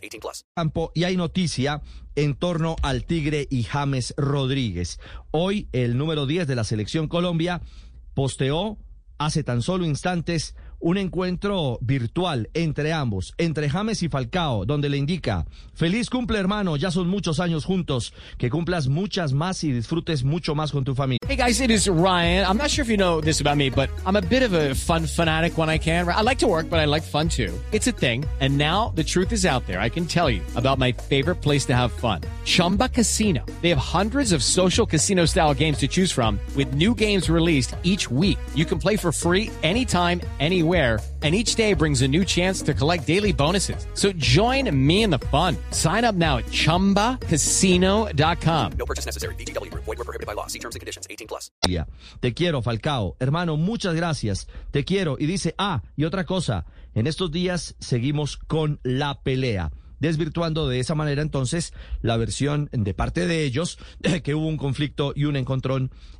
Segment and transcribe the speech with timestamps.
[0.00, 0.44] 18 plus.
[0.54, 1.82] campo y hay noticia
[2.16, 4.98] en torno al Tigre y James Rodríguez.
[5.30, 7.62] Hoy el número 10 de la selección Colombia
[8.14, 8.78] posteó
[9.18, 14.96] hace tan solo instantes un encuentro virtual entre ambos, entre James y Falcao, donde le
[14.96, 20.24] indica, feliz cumple hermano, ya son muchos años juntos, que cumplas muchas más y disfrutes
[20.24, 21.18] mucho más con tu familia.
[21.28, 22.44] Hey guys, it is Ryan.
[22.46, 24.74] I'm not sure if you know this about me, but I'm a bit of a
[24.74, 26.08] fun fanatic when I can.
[26.08, 27.52] I like to work, but I like fun too.
[27.72, 28.24] It's a thing.
[28.40, 29.80] And now the truth is out there.
[29.80, 32.22] I can tell you about my favorite place to have fun.
[32.44, 33.44] Chumba Casino.
[33.60, 37.76] They have hundreds of social casino style games to choose from with new games released
[37.84, 38.38] each week.
[38.54, 42.72] You can play for free anytime, anywhere and each day brings a new chance to
[42.72, 43.86] collect daily bonuses.
[43.94, 45.58] So join me in the fun.
[45.70, 48.72] Sign up now at ChumbaCasino.com.
[48.78, 49.34] No purchase necessary.
[49.34, 49.70] BGW.
[49.74, 50.46] Void were prohibited by law.
[50.46, 51.06] See terms and conditions.
[51.10, 51.50] 18 plus.
[52.20, 53.16] Te quiero, Falcao.
[53.20, 54.46] Hermano, muchas gracias.
[54.70, 55.18] Te quiero.
[55.18, 59.72] Y dice, ah, y otra cosa, en estos días seguimos con la pelea.
[59.98, 64.56] Desvirtuando de esa manera entonces la versión de parte de ellos de que hubo un
[64.56, 65.90] conflicto y un encontrón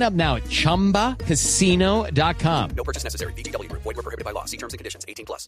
[0.00, 2.70] Sign up now at ChumbaCasino.com.
[2.74, 3.34] No purchase necessary.
[3.34, 3.70] VGW.
[3.72, 4.46] Void were prohibited by law.
[4.46, 5.04] See terms and conditions.
[5.06, 5.46] 18 plus.